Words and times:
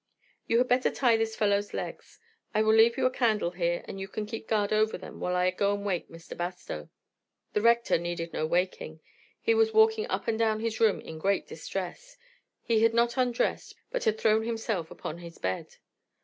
"You 0.47 0.57
had 0.57 0.67
better 0.67 0.89
tie 0.89 1.15
this 1.15 1.35
fellow's 1.35 1.75
legs. 1.75 2.19
I 2.55 2.63
will 2.63 2.73
leave 2.73 2.97
you 2.97 3.05
a 3.05 3.11
candle 3.11 3.51
here, 3.51 3.83
and 3.87 3.99
you 3.99 4.07
can 4.07 4.25
keep 4.25 4.47
guard 4.47 4.73
over 4.73 4.97
them 4.97 5.19
while 5.19 5.35
I 5.35 5.51
go 5.51 5.75
and 5.75 5.85
wake 5.85 6.09
Mr. 6.09 6.35
Bastow." 6.35 6.89
The 7.53 7.61
Rector 7.61 7.99
needed 7.99 8.33
no 8.33 8.47
waking; 8.47 8.99
he 9.39 9.53
was 9.53 9.75
walking 9.75 10.07
up 10.07 10.27
and 10.27 10.39
down 10.39 10.59
his 10.59 10.79
room 10.79 11.01
in 11.01 11.19
great 11.19 11.45
distress. 11.47 12.17
He 12.63 12.81
had 12.81 12.95
not 12.95 13.15
undressed, 13.15 13.75
but 13.91 14.05
had 14.05 14.17
thrown 14.17 14.41
himself 14.43 14.89
upon 14.89 15.19
his 15.19 15.37
bed. 15.37 15.75